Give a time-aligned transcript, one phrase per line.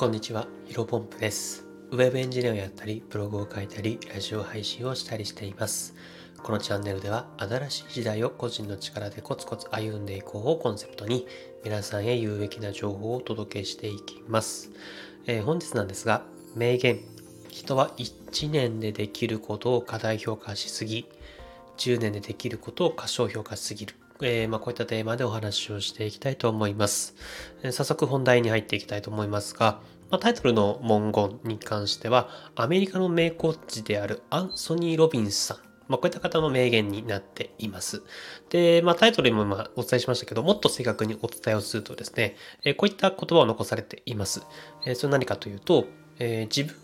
[0.00, 1.66] こんにちは、ヒロポンプです。
[1.90, 5.94] ウェブエンジニアをやったり、ブログを書いたり、ラジオ配信をしたりしています。
[6.42, 11.26] このチャンネルでは、新しい時代を個人の力でコツコツ歩んでいこうをコンセプトに、
[11.64, 14.70] 皆さんへ有益な情報をお届けしていきます。
[15.26, 16.24] えー本日なんですが、
[16.56, 17.00] 名言。
[17.50, 21.10] 人は1年でできることを過大評価しすぎ、
[21.76, 23.99] 10年でできることを過小評価しすぎる。
[24.26, 27.14] えーまあ、こういったテーマでお話をしていきたいと思います。
[27.62, 35.56] えー早速本題に入っていきたいと思いますが、まあ、タイトルの文言に関しては、アメリカの名コーチであるアンソニー・ロビンスさん。
[35.88, 38.02] まあ、こういった方の名言になっています。
[38.48, 44.46] で、まあ、タイトルにも今お伝えしましたけど、もっと正確にお伝えをするとですね、えーこういった言葉を残されています。
[44.86, 45.86] えそれ何かというと、
[46.20, 46.76] え自分、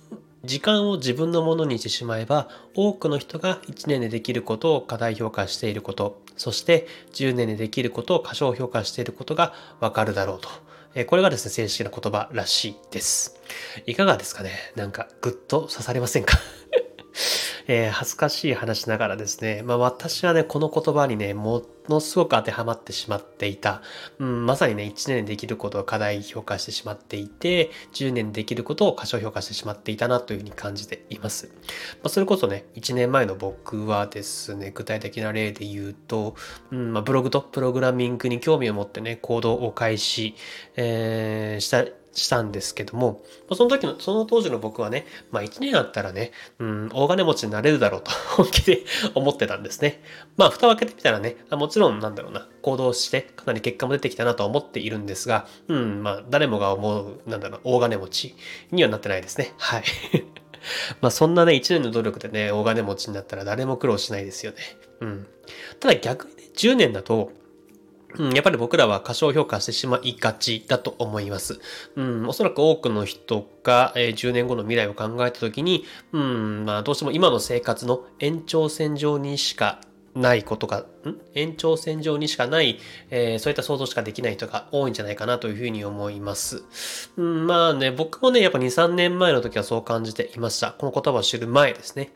[0.44, 10.48] 時間を自分のものにしてしまえば、多くの人が1年でできることを過大評価していること、そして10年でできることを過小評価していることがわかるだろうと。
[11.06, 13.38] これがですね、正式な言葉らしいです。
[13.86, 14.52] いかがですかね？
[14.76, 16.38] なんかぐっと刺されませんか？
[17.68, 23.82] えー恥ずかしい話ながらですね、まあ私はね、この言葉にね、ものすごく当てはまってしまっていた。
[24.18, 31.46] うん、まさにね、1年できることを過大評価してしまっていて、10年でできることを過小評価してしまっていたなというふうに感じています。
[31.46, 31.52] ま
[32.04, 36.36] あ、それこそね、1年前の僕はですね、具体的な例で言うと、
[36.70, 40.34] うんまあ、ブログとプログラミングに興味を持ってね、行動を開始、
[40.76, 41.84] えーした、
[42.16, 43.22] したんですけども、
[43.54, 48.80] その時の、その当時の僕はね、まあ1年あったらね、うん、大金持ちになれるだろうと 本気で
[49.14, 50.02] 思ってたんですね。
[50.36, 58.34] まあ蓋を開けてみたらね、もちろんなんだろうな、行動してかなり結果も出てきたなと思っているんですが、うん、まあ誰もが思う、なんだろう、大金持ち
[58.70, 59.52] にはなってないですね。
[59.58, 59.84] はい。
[61.02, 64.58] まあそんなね、1年の努力でね、大金持ちになったら誰も苦労しないですよね。
[65.00, 65.26] うん。
[65.80, 67.30] ただ逆にね、10年だと、
[68.18, 71.60] うん、やっぱり僕らは過小評価してしまいがちだと思います。
[71.96, 79.80] うん、おそらく多くの人が、えー10年後の未来を考えたときに、うん、まあどうしても今の生活の延長線上にしか
[80.16, 80.86] ないことが、ん？
[81.34, 82.78] 延長線上にしかない、
[83.10, 86.64] えーそういった想像しかできない人が多いんじゃないかなというふうに思います。
[87.16, 90.72] ん、まあね、僕もね、やっぱ2、3年前の時はそう感じていました。
[90.72, 92.10] この言葉を知る前ですね。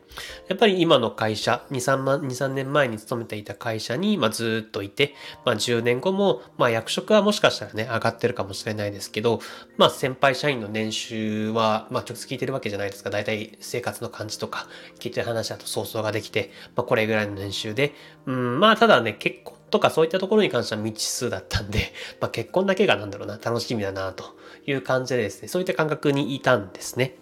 [0.49, 5.13] やっぱり今の会社、2、3, 万2 3年前に勤めていた会社に、まあ、ずっといて、
[5.45, 9.39] まあ、10年後も、まあ、役職はもしかしたらね、上がってるかもしれないですけど、
[9.77, 13.09] まあ、先輩社員の年収は、まあ、直接聞いてるわけじゃないですか。
[13.09, 14.67] 大体生活の感じとか、
[14.99, 17.90] 聞いてる話だと想像ができて、まあ、これぐらいの年収で、
[18.25, 24.25] うん、まあ、ただね、結婚とかそういったところに関しては未知数だったんで、 まあ、結婚だけがなんだろうな、楽しみだな、と
[24.67, 27.15] いう感じでですね、そういった感覚にいたんですね。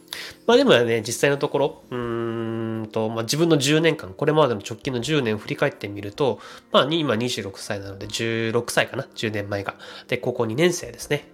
[0.47, 6.39] まあでもね、実際のところ、うーんと、まあ自分の10年間、これまでの直近の10年を振り返ってみると、
[6.71, 9.75] まあ今26歳なので16歳かな、10年前が。
[10.07, 11.27] で、高校2年生ですね。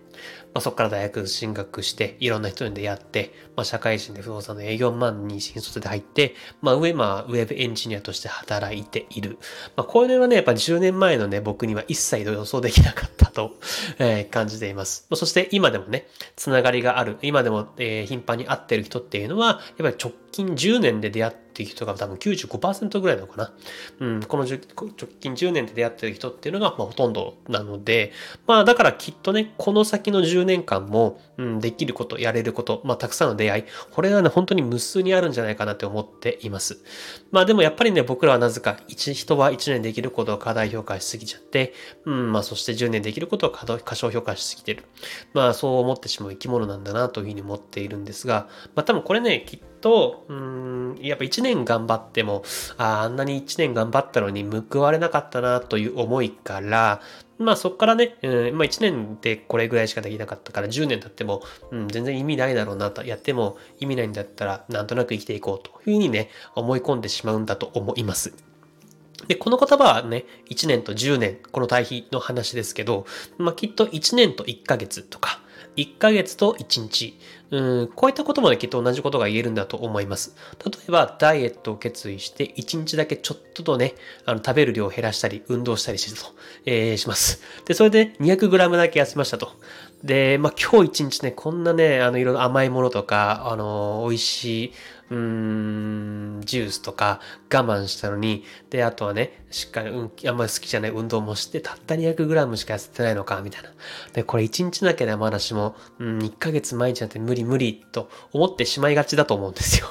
[0.56, 9.38] まあそこから大学進学して、いろんな人に出会って、まあ社会人で不動産の営業マンに新卒で入って、まあ上、まあウェブエンジニアとして働いている。
[9.76, 13.56] まあこれはね、やっぱ10年前のね、僕には一切予想できなかったと、
[14.00, 15.08] え感じています。
[15.14, 23.54] そして今でもね、つながりがある、今でも、え頻繁に会ってる人っていうのは、やっぱり直近10年で出会っている人が多分95%ぐらいなのかな。
[24.00, 24.60] うん、この直
[25.22, 28.12] 近10年で出会ってる人っていうのが、ま、ほとんどなので、
[28.46, 36.80] まあだからきっとね、この先の10年間も、うん、できること、やれること、まあたくさんの出会い、これはね、本当に無数にあるんじゃないかなって思っています。
[37.32, 44.84] まあでもやっぱりね、僕らはなぜか、一人は1年できることを過大評価しすぎちゃって、うん、まあそして10年できることを過小評価しすぎてる。
[45.34, 52.44] まあそう思ってしまう生き物なんだなというふうに思っているんですが、まあ多分これね、きっと、うん、やっぱ1年頑張っても、
[52.78, 57.02] あーあんなに1年頑張ったのに報われなかったなという思いから、
[57.38, 68.34] まあそこからね、うん、まあ1年でこれぐらいしかできなかったから10年経っても、うん、全然意味ないだろうなと、やっても意味ないんだったらなんとなく生きていこうというふうにね、思い込んでしまうんだと思います。
[69.28, 73.06] で、この言葉はね、1年と10年、この対比の話ですけど、
[73.38, 75.42] まあ、きっと1年と1ヶ月とか、
[75.78, 77.18] 1ヶ月と1日、
[77.52, 80.36] うん、こういったこともね、きっと同じことが言えるんだと思います。
[80.64, 83.96] 例えば、ダイエットを決意して、1日だけちょっととね、
[84.26, 86.28] あの、食べる量を減らしたり、運動したりしてと、
[86.66, 87.42] えーします。
[87.66, 89.52] で、それで 200g だけ痩せましたと。
[90.06, 94.74] で、まあ、今日一日ね、こんなね、あの、いろいろ甘いものとか、あの、美味しい、
[95.10, 97.20] うん、ジュースとか
[97.52, 103.72] 我慢したのに、で、あとはね、しっかり、うん、あんまり好きじゃない運動もして、たった 200g しか痩せてないのか、みたいな。
[104.14, 109.88] で、これ1日だけでまだしも、うん、1ヶ月毎日なんて無理無理と思ってしまいがちだと思うんですよ。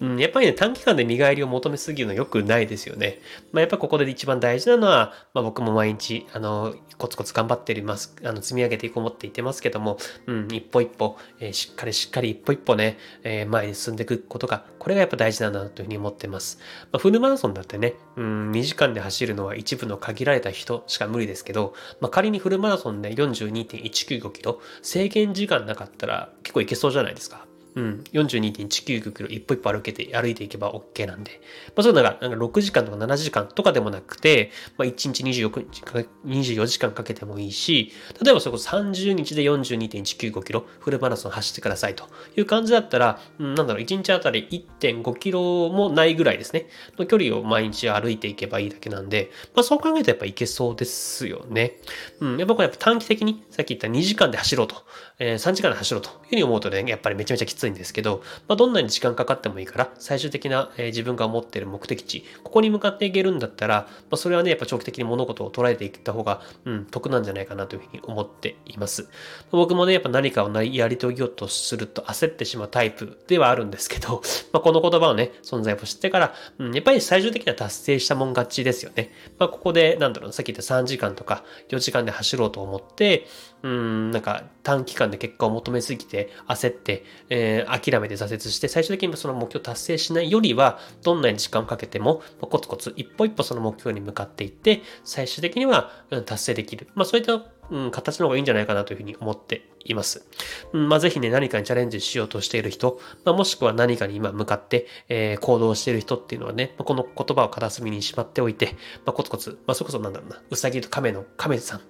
[0.00, 3.20] うん、やっぱりね、短期間で見返りを求めすぎるのは良くないですよね。
[3.52, 8.14] まあ、やっぱここで一番大事なのは、まあ、僕も毎日、あの、コツコツ頑張っております。
[8.24, 16.58] あの、積み上げていこう思って言ってますけども、うん、一歩一歩、えー、しっかりしっかり一歩一歩ね、えー、前に進んでいくことが、これがやっぱ大事なんだなというふうに思ってます。
[16.92, 27.46] まあ、フルマラソンだってね、うん、2時間で走るのは一部の限られた人しか無理ですけど、まあ、仮にフルマラソンで42.195キロ、制限時間なかったら結構いけそうじゃないですか。
[27.74, 31.40] うん、42.195キロ一歩一歩歩けて、歩いていけば OK なんで。
[31.74, 37.92] まあ、そういうのが、なんか6時間とか7時間とかでもなくて、まあ、1日24時間 ,24 時間かけてもいいし、
[38.22, 42.04] 例えばそこ30日で42.195キロ、フルマラソン走ってくださいと
[42.36, 44.46] いう感じだったら、うん、なんだろう、1日あたり
[44.80, 46.66] 1.5キロもないぐらいですね、
[46.98, 51.78] の距離を毎日歩いていけばいいだけなんで、まあ、そう考えるとやっぱいけそうですよね。
[52.20, 54.76] うん、やっぱこれやっぱ短期的に、さっき言った2時間で走ろうと、
[55.18, 69.08] えー、3時間で走ろうというふうに思うとね、やっぱりめちゃめちゃきついついんですけど、まあ、どんなに時間かかってもいいから、最終的な、えー、自分が思っている目的地、ここに向かっていけるんだったら、まあ、それはね、やっぱ長期的に物事を捉えていった方が、うん、得なんじゃないかなというふうに思っています。
[69.50, 74.22] 僕もね、やっぱ何かをやり遂げようとすると焦ってしまうタイプではあるんですけど、
[74.52, 79.12] まあ、この言葉をね、存在を知ってから、うん、やっぱり最終的には達成したもん勝ちですよね。
[79.38, 83.26] まあ、ここで、なんだろう、さっき言った3時間とか4時間で走ろうと思って、
[83.62, 95.90] うん、なんか短期間で結果を求めすぎて焦って、えー、諦めて挫折して最終的にその目標達成しないよりはどんなに時間をかけてもコツコツ一歩一歩その目標に向かっていって最終的には
[96.26, 96.88] 達成できる。
[96.94, 100.26] まあそういったうん、形の方がいいんじゃないかなというふうに思っています。
[100.74, 108.76] うん、まあ、ぜひね、何かにチャレンジしようとしている人、まあ、もしくは何かに今向かって、えー、行動している人っていうのはね、まあ、この言葉を片隅にしまっておいて、
[109.06, 111.80] まあ、コツコツ、まあ、それこそなんだろうな、うさぎと亀の亀さん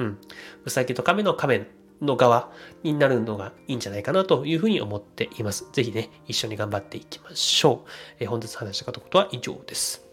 [0.00, 0.18] うん。
[0.64, 1.66] うさぎと亀の亀
[2.00, 2.50] の側
[2.82, 5.66] になるのがいいんじゃないかなというふうに思っています。
[5.72, 7.90] ぜひね、一緒に頑張っていきましょう。
[8.18, 10.09] えー、本日話したことは以上です。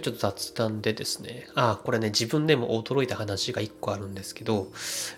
[0.00, 4.68] ちょっと雑談でですね、あ、これね、自分でも驚いた話が一個あるんですけど、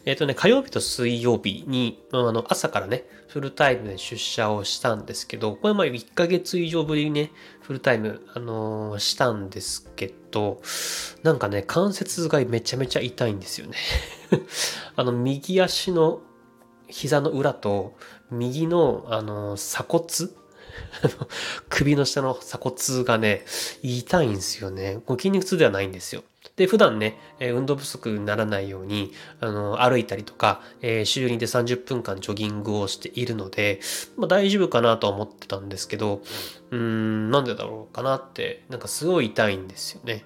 [0.05, 10.61] えっ、ー、とね、火曜日と水曜日に、あの、朝からね、フルタイムで出社をしたんですけど、これまあ1ヶ月以上ぶりにね、フルタイム、あのー、したんですけど、
[11.23, 13.77] なんかね、関節がめちゃめちゃ痛いんですよね。
[14.97, 16.23] あの、右足の
[16.89, 17.97] 膝の裏と、
[18.31, 20.41] 右の、あのー、鎖骨
[21.69, 23.45] 首の下の鎖骨がね、
[23.83, 24.99] 痛いんですよね。
[25.07, 26.23] こ筋肉痛ではないんですよ。
[26.57, 33.81] で、普段ね、運動不足にならないように、あの、歩いたりとか、えー、週2で30分間ジョギングをしているので、
[34.17, 36.23] まあ大丈夫かなとは思ってたんですけど、
[36.71, 40.25] うーん、なんでだろうかなって、なんかすごい痛いんですよね。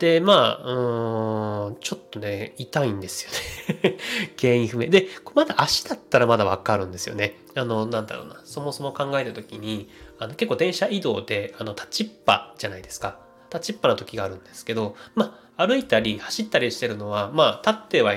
[0.00, 3.98] で、まあ、うん、ちょっとね、痛いんですよね
[4.40, 4.88] 原因不明。
[4.88, 7.36] で、まだ足だったらまだわかるんですよね。
[7.54, 8.40] あの、なんだろうな。
[8.44, 13.18] そもそも考えた時に、あの結構電車移動で、あの、立ちっぱじゃないですか。
[13.52, 18.14] 立ちっぱな時があるんですけど、まあ、歩いたり走ったりしてるのは、まあ、立っては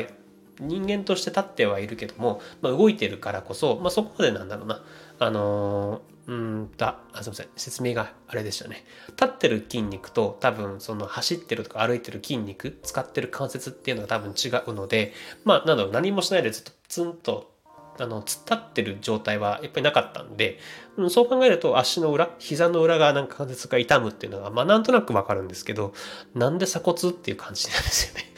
[0.63, 4.83] 人間として立ってはいるけども、まあ、動いてるからこそ、まあ、そこまでなんだろうな。
[5.19, 7.47] あのー、うんだ、あ、すみません。
[7.55, 8.85] 説明があれでしたね。
[9.09, 15.13] 立ってる筋肉と多分その走ってるとか歩いてる筋肉、使ってる関節っていうのが多分違うので、
[15.43, 17.53] まあ、なんだろう、何もしないでずっとツンと
[17.99, 20.59] あの、突っ立ってる状態はやっぱりなかったんで、
[20.97, 25.93] うん、そう考えると足の裏、膝の裏がなんか関節が痛むっていうのが、まあなんとなくわかるんですけど、
[26.33, 28.33] なんで鎖骨っていう感じなんですよね。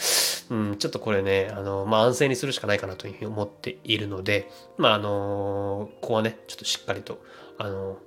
[0.50, 7.24] うん、ちょっとこれね、あの、まあ安静にするしかないかなというふうに思っているので、まああのここはね、ちょっとしっかりと、
[7.58, 7.98] あの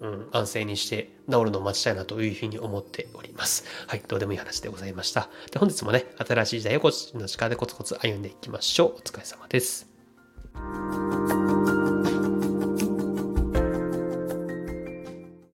[0.00, 3.64] うん、安静にして治るのを待ちたいなというふうに思っております。
[3.86, 5.28] はい、どうでもいい話でございました。
[5.50, 8.94] で本日もね、新しい時代をこっちの力でコツコツ歩んでいきましょう。
[8.96, 9.88] お疲れ様です。